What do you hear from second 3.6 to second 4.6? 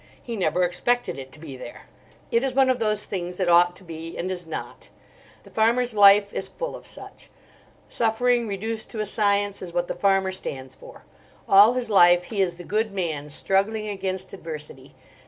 to be, and is